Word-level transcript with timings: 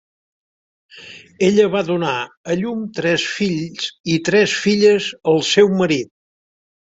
Ella 1.47 1.65
va 1.73 1.81
donar 1.89 2.13
a 2.53 2.55
llum 2.61 2.81
tres 2.99 3.25
fills 3.33 3.91
i 4.15 4.15
tres 4.31 4.57
filles 4.63 5.11
al 5.33 5.45
seu 5.51 5.71
marit. 5.83 6.11